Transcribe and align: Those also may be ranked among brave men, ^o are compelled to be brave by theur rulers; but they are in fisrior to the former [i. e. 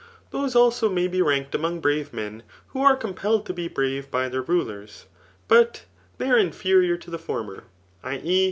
Those 0.31 0.55
also 0.55 0.89
may 0.89 1.07
be 1.07 1.21
ranked 1.21 1.53
among 1.53 1.79
brave 1.79 2.11
men, 2.11 2.41
^o 2.73 2.81
are 2.81 2.95
compelled 2.95 3.45
to 3.45 3.53
be 3.53 3.67
brave 3.67 4.09
by 4.09 4.31
theur 4.31 4.41
rulers; 4.47 5.05
but 5.47 5.85
they 6.17 6.31
are 6.31 6.39
in 6.39 6.49
fisrior 6.49 6.99
to 7.01 7.11
the 7.11 7.19
former 7.19 7.65
[i. 8.03 8.17
e. 8.23 8.39